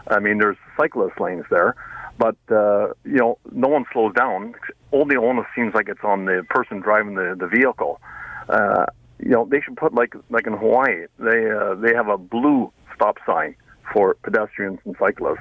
[0.09, 1.77] I mean, there's cyclist lanes there,
[2.19, 4.55] but uh, you know, no one slows down.
[4.93, 8.01] Only onus seems like it's on the person driving the the vehicle.
[8.49, 8.87] Uh,
[9.19, 12.73] you know, they should put like like in Hawaii, they uh, they have a blue
[12.95, 13.57] stop sign
[13.93, 15.41] for pedestrians and cyclists.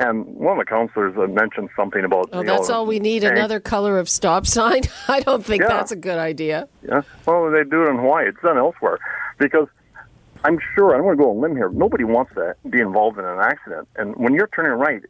[0.00, 2.28] And one of the counselors mentioned something about.
[2.32, 3.22] Oh, that's know, all we need.
[3.22, 3.32] tank.
[3.36, 4.82] Another color of stop sign.
[5.08, 5.68] I don't think Yeah.
[5.68, 6.68] that's a good idea.
[6.86, 7.02] Yeah.
[7.26, 8.28] Well, they do it in Hawaii.
[8.28, 8.98] It's done elsewhere
[9.38, 9.66] because
[10.44, 11.68] I'm sure I'm going to go on a limb here.
[11.70, 15.02] Nobody wants to be involved in an accident, and when you're turning right,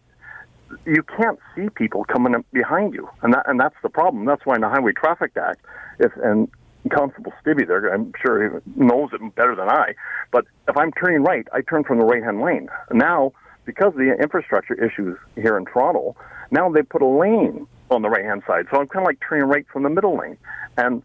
[0.86, 4.24] you can't see people coming up behind you, and that and that's the problem.
[4.24, 5.60] That's why in the Highway Traffic Act,
[5.98, 6.48] if and
[6.90, 9.94] Constable Stibbe there, I'm sure he knows it better than I.
[10.30, 12.68] But if I'm turning right, I turn from the right hand lane.
[12.90, 13.32] Now,
[13.68, 16.16] because of the infrastructure issues here in Toronto,
[16.50, 18.64] now they put a lane on the right hand side.
[18.70, 20.38] So I'm kind of like turning right from the middle lane,
[20.78, 21.02] and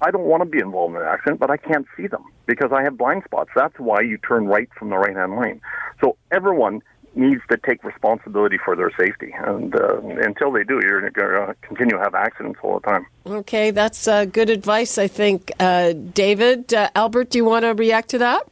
[0.00, 2.72] I don't want to be involved in an accident, but I can't see them because
[2.72, 3.50] I have blind spots.
[3.54, 5.60] That's why you turn right from the right hand lane.
[6.00, 6.80] So everyone
[7.14, 11.54] needs to take responsibility for their safety, and uh, until they do, you're going to
[11.60, 13.04] continue to have accidents all the time.
[13.26, 15.52] Okay, that's uh, good advice, I think.
[15.60, 18.48] Uh, David, uh, Albert, do you want to react to that?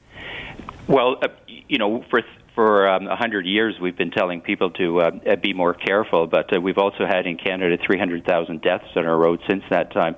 [0.86, 1.28] Well, uh,
[1.68, 2.20] you know, for
[2.54, 6.54] for um, a hundred years, we've been telling people to uh, be more careful, but
[6.54, 10.16] uh, we've also had in Canada 300,000 deaths on our roads since that time.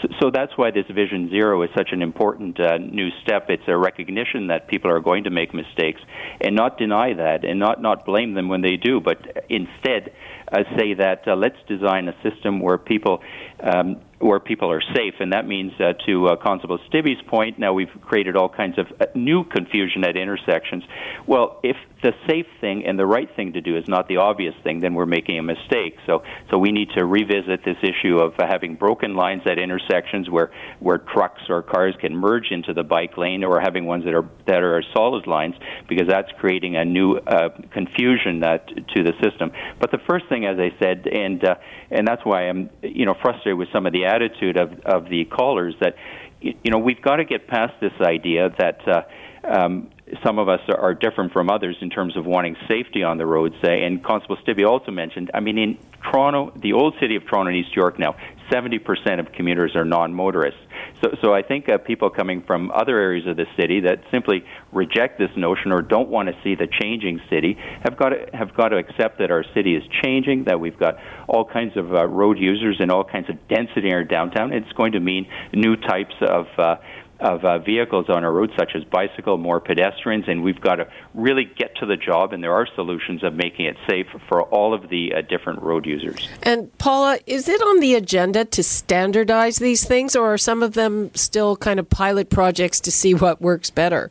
[0.00, 3.46] So, so that's why this Vision Zero is such an important uh, new step.
[3.48, 6.00] It's a recognition that people are going to make mistakes,
[6.40, 10.12] and not deny that, and not not blame them when they do, but instead
[10.52, 13.22] uh, say that uh, let's design a system where people
[13.60, 17.58] um, where people are safe, and that means uh, to uh, Constable Stibbe's point.
[17.58, 20.84] Now we've created all kinds of uh, new confusion at intersections.
[21.26, 24.54] Well, if the safe thing and the right thing to do is not the obvious
[24.64, 25.96] thing, then we're making a mistake.
[26.06, 30.50] So, so we need to revisit this issue of having broken lines at intersections where
[30.80, 34.28] where trucks or cars can merge into the bike lane, or having ones that are
[34.46, 35.54] that are solid lines,
[35.88, 39.52] because that's creating a new uh, confusion to the system.
[39.80, 41.54] But the first thing, as I said, and uh,
[41.90, 45.24] and that's why I'm you know frustrated with some of the attitude of of the
[45.26, 45.94] callers that
[46.40, 48.88] you know we've got to get past this idea that.
[48.88, 49.02] Uh,
[49.44, 49.90] um,
[50.24, 53.54] some of us are, different from others in terms of wanting safety on the roads.
[53.64, 57.50] Uh, and Constable Stibbe also mentioned, I mean, in Toronto, the old city of Toronto
[57.50, 58.14] and East York now,
[58.50, 60.60] 70% of commuters are non-motorists.
[61.02, 64.44] So, so I think uh, people coming from other areas of the city that simply
[64.72, 68.54] reject this notion or don't want to see the changing city have got to, have
[68.54, 70.98] got to accept that our city is changing, that we've got
[71.28, 74.52] all kinds of uh, road users and all kinds of density in our downtown.
[74.52, 76.76] It's going to mean new types of uh,
[77.22, 80.88] of uh, vehicles on our roads, such as bicycle, more pedestrians, and we've got to
[81.14, 82.32] really get to the job.
[82.32, 85.86] And there are solutions of making it safe for all of the uh, different road
[85.86, 86.28] users.
[86.42, 90.74] And Paula, is it on the agenda to standardize these things, or are some of
[90.74, 94.10] them still kind of pilot projects to see what works better?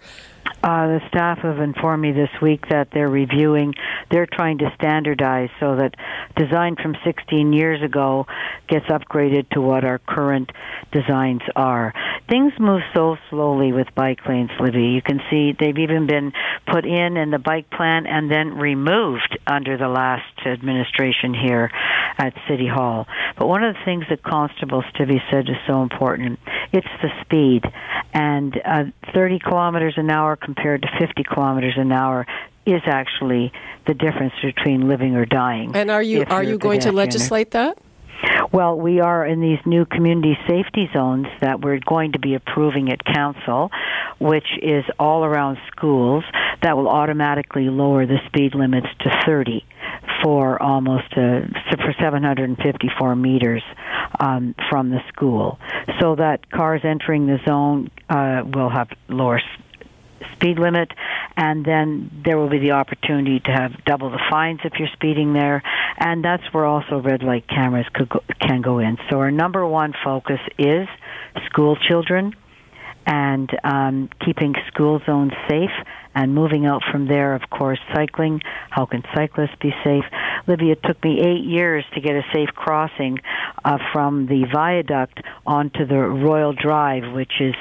[0.63, 3.73] Uh, the staff have informed me this week that they're reviewing.
[4.09, 5.95] They're trying to standardize so that
[6.37, 8.25] design from 16 years ago
[8.67, 10.51] gets upgraded to what our current
[10.91, 11.93] designs are.
[12.29, 14.83] Things move so slowly with bike lanes, Libby.
[14.83, 16.31] You can see they've even been
[16.71, 21.71] put in in the bike plan and then removed under the last administration here
[22.17, 23.07] at City Hall.
[23.37, 26.39] But one of the things that Constable Stibbe said is so important.
[26.71, 27.63] It's the speed,
[28.13, 28.83] and uh,
[29.13, 32.25] 30 kilometers an hour compared to 50 kilometers an hour
[32.65, 33.51] is actually
[33.87, 35.75] the difference between living or dying.
[35.75, 37.77] And are you are you a going to legislate that?
[38.51, 42.91] Well, we are in these new community safety zones that we're going to be approving
[42.91, 43.71] at council,
[44.19, 46.23] which is all around schools
[46.61, 49.65] that will automatically lower the speed limits to 30
[50.23, 51.41] for almost uh,
[51.77, 53.63] for 754 meters
[54.19, 55.57] um, from the school,
[55.99, 59.41] so that cars entering the zone uh, will have lower
[60.33, 60.91] speed limit,
[61.37, 65.33] and then there will be the opportunity to have double the fines if you're speeding
[65.33, 65.63] there,
[65.97, 68.97] and that's where also red light cameras could go, can go in.
[69.09, 70.87] So our number one focus is
[71.47, 72.33] school children
[73.05, 75.71] and um, keeping school zones safe
[76.13, 78.41] and moving out from there, of course, cycling.
[78.69, 80.03] How can cyclists be safe?
[80.47, 83.19] Libby, it took me eight years to get a safe crossing
[83.63, 87.55] uh, from the viaduct onto the Royal Drive, which is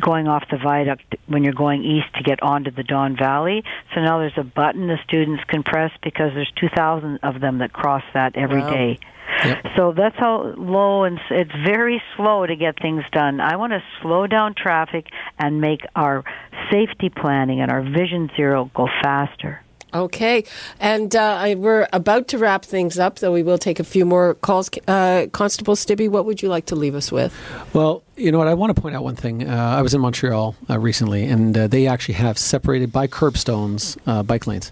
[0.00, 3.62] going off the viaduct when you're going east to get onto the Don Valley.
[3.94, 7.72] So now there's a button the students can press because there's 2,000 of them that
[7.72, 8.70] cross that every wow.
[8.70, 8.98] day.
[9.44, 9.66] Yep.
[9.76, 13.40] So that's how low and it's very slow to get things done.
[13.40, 15.06] I want to slow down traffic
[15.38, 16.24] and make our
[16.70, 19.62] safety planning and our Vision Zero go faster.
[19.92, 20.44] Okay,
[20.78, 24.04] and uh, I, we're about to wrap things up, though we will take a few
[24.04, 24.70] more calls.
[24.86, 27.34] Uh, Constable Stibbe, what would you like to leave us with?
[27.72, 28.46] Well, you know what?
[28.46, 29.48] I want to point out one thing.
[29.48, 33.98] Uh, I was in Montreal uh, recently, and uh, they actually have separated by curbstones
[34.06, 34.70] uh, bike lanes.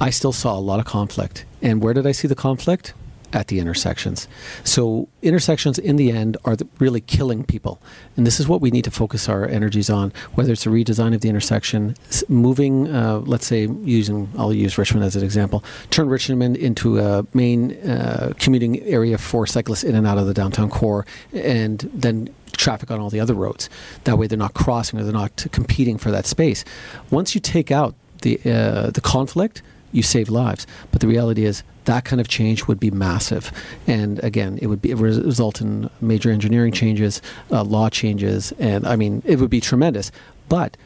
[0.00, 1.44] I still saw a lot of conflict.
[1.60, 2.94] And where did I see the conflict?
[3.32, 4.28] At the intersections.
[4.62, 7.80] So, intersections in the end are the, really killing people.
[8.16, 11.14] And this is what we need to focus our energies on, whether it's a redesign
[11.14, 11.96] of the intersection,
[12.28, 17.26] moving, uh, let's say, using, I'll use Richmond as an example, turn Richmond into a
[17.32, 22.28] main uh, commuting area for cyclists in and out of the downtown core, and then
[22.52, 23.70] traffic on all the other roads.
[24.04, 26.64] That way they're not crossing or they're not competing for that space.
[27.10, 29.62] Once you take out the, uh, the conflict,
[29.92, 30.66] you save lives.
[30.90, 33.52] But the reality is that kind of change would be massive.
[33.86, 38.52] And again, it would be it would result in major engineering changes, uh, law changes,
[38.58, 40.10] and I mean, it would be tremendous.
[40.48, 40.76] But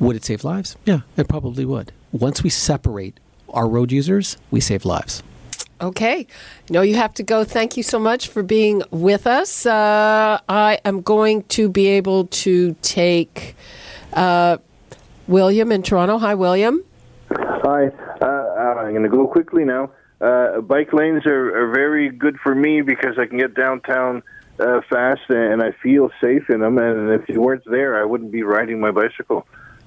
[0.00, 0.76] would it save lives?
[0.84, 1.92] Yeah, it probably would.
[2.12, 5.22] Once we separate our road users, we save lives.
[5.80, 6.26] Okay.
[6.70, 7.44] No, you have to go.
[7.44, 9.66] Thank you so much for being with us.
[9.66, 13.56] Uh, I am going to be able to take
[14.12, 14.58] uh,
[15.26, 16.18] William in Toronto.
[16.18, 16.84] Hi, William.
[17.30, 17.90] Hi.
[18.84, 19.90] Uh, I'm going to go quickly now.
[20.20, 24.22] Uh, bike lanes are, are very good for me because I can get downtown
[24.58, 26.78] uh, fast and I feel safe in them.
[26.78, 29.46] And if you weren't there, I wouldn't be riding my bicycle.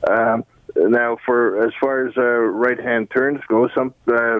[0.10, 0.44] Um,
[0.76, 4.40] now, for as far as uh, right-hand turns go, some uh,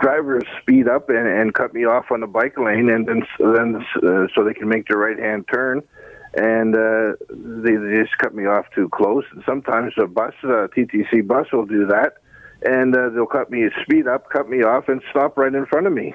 [0.00, 3.84] drivers speed up and, and cut me off on the bike lane, and then then
[3.96, 5.82] uh, so they can make their right-hand turn.
[6.34, 9.24] And uh, they, they just cut me off too close.
[9.32, 12.21] And sometimes a bus, a TTC bus, will do that
[12.64, 15.86] and uh, they'll cut me speed up, cut me off, and stop right in front
[15.86, 16.14] of me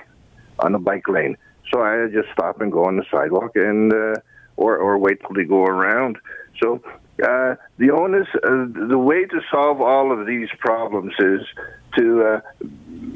[0.59, 1.37] on the bike lane.
[1.71, 4.15] So I just stop and go on the sidewalk, and uh,
[4.55, 6.17] or or wait till they go around.
[6.61, 6.81] So
[7.23, 11.41] uh, the onus, uh, the way to solve all of these problems is
[11.97, 12.41] to uh,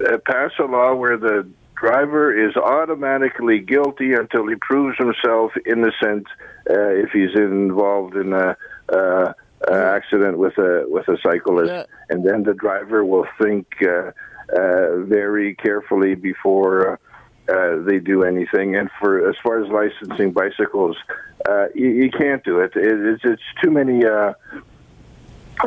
[0.06, 6.28] uh, pass a law where the driver is automatically guilty until he proves himself innocent
[6.70, 8.58] uh, if he's involved in a.
[8.90, 9.34] Uh,
[9.70, 11.86] uh, accident with a with a cyclist, Yeah.
[12.10, 14.12] and then the driver will think uh,
[14.58, 17.00] uh, very carefully before
[17.48, 18.76] uh, they do anything.
[18.76, 20.98] And for as far as licensing bicycles,
[21.50, 22.72] uh, you, you can't do it.
[22.76, 24.06] it it's, it's too many.
[24.06, 24.34] Uh,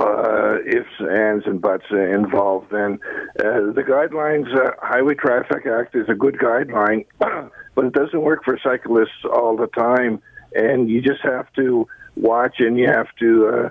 [0.00, 2.72] uh, ifs, ands, and buts involved.
[2.72, 2.98] And
[3.38, 8.44] uh, the guidelines, uh, Highway Traffic Act is a good guideline, but it doesn't work
[8.44, 10.20] for cyclists all the time.
[10.54, 11.86] And you just have to
[12.16, 13.68] watch and you have to uh,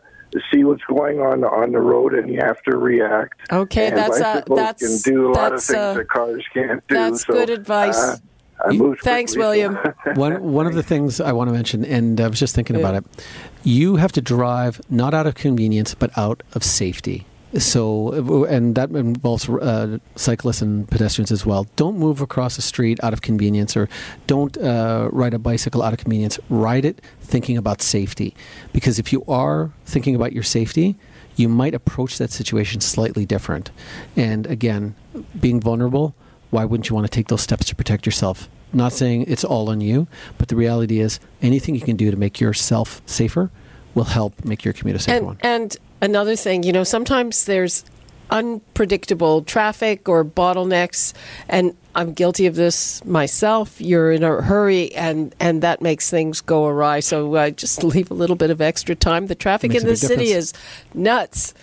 [0.51, 3.39] see what's going on on the road and you have to react.
[3.51, 6.85] Okay, and that's, uh, that's- can do a lot of things uh, that cars can't
[6.87, 6.95] do.
[6.95, 7.97] that's so, good advice.
[7.97, 8.17] uh,
[8.65, 9.77] I moved Thanks, William.
[10.15, 12.95] one one of the things I want to mention, and I was just thinking about
[12.95, 13.05] it,
[13.63, 17.25] you have to drive not out of convenience but out of safety.
[17.57, 21.67] So, and that involves uh, cyclists and pedestrians as well.
[21.75, 23.87] Don't move across the street out of convenience, or
[24.25, 26.39] don't uh, ride a bicycle out of convenience.
[26.49, 28.33] Ride it thinking about safety,
[28.71, 30.95] because if you are thinking about your safety,
[31.35, 33.69] you might approach that situation slightly different.
[34.15, 34.95] And again,
[35.39, 36.15] being vulnerable,
[36.49, 38.49] why wouldn't you want to take those steps to protect yourself?
[38.71, 40.07] Not saying it's all on you,
[40.39, 43.51] but the reality is anything you can do to make yourself safer
[43.93, 45.37] will help make your commute a safer And, one.
[45.41, 47.85] and another thing, you know, sometimes there's
[48.29, 51.13] unpredictable traffic or bottlenecks,
[51.47, 53.79] and I'm guilty of this myself.
[53.79, 56.99] You're in a hurry, and, and that makes things go awry.
[56.99, 59.27] So uh, just leave a little bit of extra time.
[59.27, 60.53] The traffic Makes in the city difference.
[60.53, 61.53] is nuts.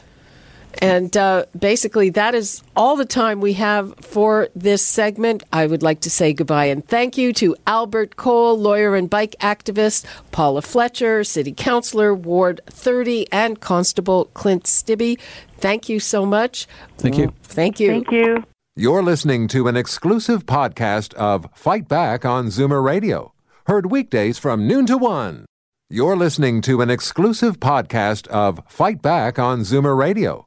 [0.79, 5.43] And uh, basically, that is all the time we have for this segment.
[5.53, 9.35] I would like to say goodbye and thank you to Albert Koehl, lawyer and bike
[9.41, 15.19] activist, Paula Fletcher, city councillor, Ward 30, and Constable Clint Stibbe.
[15.59, 16.67] Thank you so much.
[16.99, 17.33] Thank you.
[17.43, 17.89] Thank you.
[17.89, 18.45] Thank you.
[18.77, 23.35] You're listening to an exclusive podcast of Fight Back on Zoomer Radio,
[23.67, 25.45] heard weekdays from noon to one.
[25.91, 30.47] You're listening to an exclusive podcast of Fight Back on Zoomer Radio,